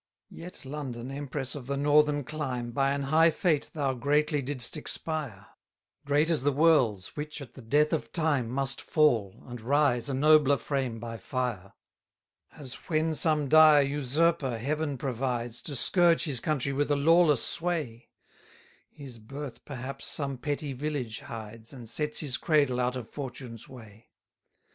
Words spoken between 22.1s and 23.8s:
his cradle out of fortune's